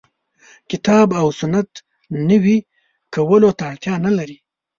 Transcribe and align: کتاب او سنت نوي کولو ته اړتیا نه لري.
کتاب 0.69 1.07
او 1.21 1.27
سنت 1.39 1.69
نوي 2.29 2.57
کولو 3.13 3.49
ته 3.57 3.63
اړتیا 3.71 3.95
نه 4.05 4.11
لري. 4.17 4.37